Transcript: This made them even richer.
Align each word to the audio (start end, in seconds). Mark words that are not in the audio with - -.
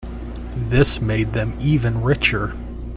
This 0.55 0.99
made 0.99 1.33
them 1.33 1.55
even 1.59 2.01
richer. 2.01 2.55